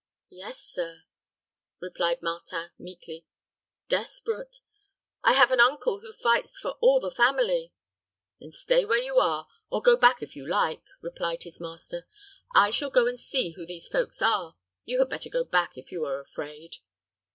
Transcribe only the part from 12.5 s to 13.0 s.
"I shall